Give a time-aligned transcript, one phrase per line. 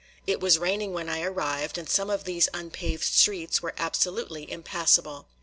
[0.25, 5.27] It was raining when I arrived and some of these unpaved streets were absolutely impassable.